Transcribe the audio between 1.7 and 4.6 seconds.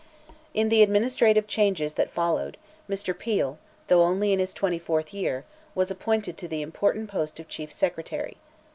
that followed, Mr. Peel, though only in his